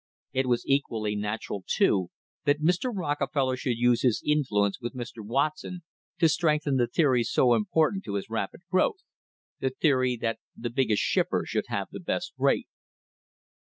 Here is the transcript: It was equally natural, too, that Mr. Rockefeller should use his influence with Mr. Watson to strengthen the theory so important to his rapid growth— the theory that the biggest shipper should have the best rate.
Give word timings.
It 0.33 0.47
was 0.47 0.65
equally 0.65 1.15
natural, 1.15 1.63
too, 1.67 2.09
that 2.45 2.59
Mr. 2.59 2.91
Rockefeller 2.91 3.55
should 3.55 3.77
use 3.77 4.01
his 4.01 4.23
influence 4.25 4.81
with 4.81 4.95
Mr. 4.95 5.23
Watson 5.23 5.83
to 6.17 6.27
strengthen 6.27 6.77
the 6.77 6.87
theory 6.87 7.21
so 7.23 7.53
important 7.53 8.03
to 8.05 8.15
his 8.15 8.27
rapid 8.27 8.61
growth— 8.71 9.03
the 9.61 9.69
theory 9.69 10.17
that 10.17 10.39
the 10.57 10.71
biggest 10.71 11.03
shipper 11.03 11.43
should 11.45 11.65
have 11.67 11.89
the 11.91 11.99
best 11.99 12.33
rate. 12.39 12.67